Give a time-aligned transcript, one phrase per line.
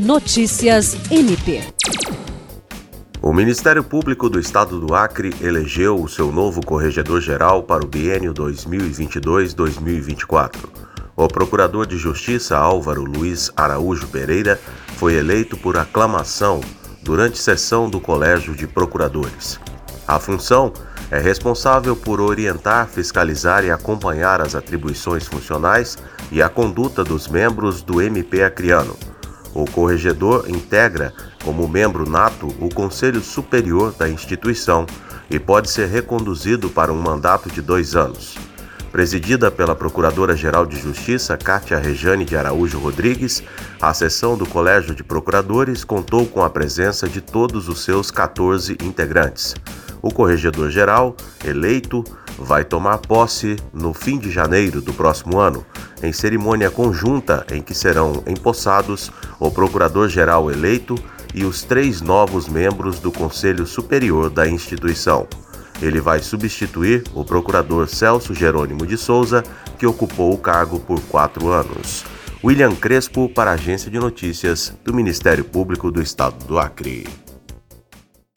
[0.00, 1.62] Notícias MP.
[3.20, 8.32] O Ministério Público do Estado do Acre elegeu o seu novo corregedor-geral para o biênio
[8.32, 10.56] 2022-2024.
[11.14, 14.58] O Procurador de Justiça Álvaro Luiz Araújo Pereira
[14.96, 16.62] foi eleito por aclamação
[17.02, 19.60] durante sessão do Colégio de Procuradores.
[20.08, 20.72] A função
[21.10, 25.98] é responsável por orientar, fiscalizar e acompanhar as atribuições funcionais
[26.32, 28.96] e a conduta dos membros do MP Acreano.
[29.54, 31.12] O corregedor integra,
[31.44, 34.86] como membro nato, o Conselho Superior da instituição
[35.30, 38.36] e pode ser reconduzido para um mandato de dois anos.
[38.92, 43.40] Presidida pela Procuradora-Geral de Justiça, Cátia Rejane de Araújo Rodrigues,
[43.80, 48.76] a sessão do Colégio de Procuradores contou com a presença de todos os seus 14
[48.82, 49.54] integrantes.
[50.02, 52.02] O corregedor-geral, eleito,
[52.40, 55.64] vai tomar posse no fim de janeiro do próximo ano,
[56.02, 60.94] em cerimônia conjunta em que serão empossados o procurador-geral eleito
[61.34, 65.28] e os três novos membros do Conselho Superior da instituição.
[65.80, 69.42] Ele vai substituir o procurador Celso Jerônimo de Souza,
[69.78, 72.04] que ocupou o cargo por quatro anos.
[72.42, 77.06] William Crespo, para a Agência de Notícias do Ministério Público do Estado do Acre.